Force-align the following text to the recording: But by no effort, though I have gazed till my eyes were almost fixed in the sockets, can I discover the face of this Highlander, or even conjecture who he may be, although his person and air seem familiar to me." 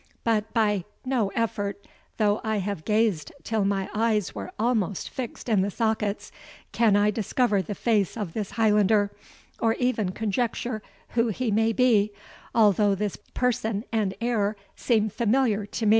But 0.23 0.51
by 0.51 0.83
no 1.05 1.27
effort, 1.35 1.85
though 2.17 2.41
I 2.43 2.57
have 2.57 2.85
gazed 2.85 3.31
till 3.43 3.63
my 3.63 3.87
eyes 3.93 4.33
were 4.33 4.51
almost 4.57 5.09
fixed 5.11 5.47
in 5.47 5.61
the 5.61 5.69
sockets, 5.69 6.31
can 6.71 6.95
I 6.95 7.11
discover 7.11 7.61
the 7.61 7.75
face 7.75 8.17
of 8.17 8.33
this 8.33 8.49
Highlander, 8.53 9.11
or 9.59 9.75
even 9.75 10.09
conjecture 10.11 10.81
who 11.09 11.27
he 11.27 11.51
may 11.51 11.71
be, 11.71 12.13
although 12.55 12.95
his 12.95 13.15
person 13.35 13.83
and 13.91 14.15
air 14.21 14.55
seem 14.75 15.07
familiar 15.09 15.67
to 15.67 15.85
me." 15.85 15.89